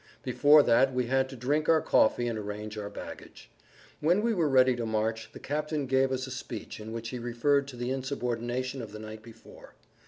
Before 0.23 0.63
that 0.63 0.95
we 0.95 1.05
had 1.05 1.29
to 1.29 1.35
drink 1.35 1.69
our 1.69 1.79
coffee 1.79 2.27
and 2.27 2.35
arrange 2.39 2.75
our 2.75 2.89
baggage. 2.89 3.51
When 3.99 4.23
we 4.23 4.33
were 4.33 4.49
ready 4.49 4.75
to 4.77 4.85
march 4.87 5.29
the 5.31 5.37
captain 5.39 5.85
gave 5.85 6.11
us 6.11 6.25
a 6.25 6.31
speech 6.31 6.79
in 6.79 6.91
which 6.91 7.09
he 7.09 7.19
referred 7.19 7.67
to 7.67 7.75
the 7.75 7.91
insubordination 7.91 8.81
of 8.81 8.93
the 8.93 8.97
night 8.97 9.21
before. 9.21 9.75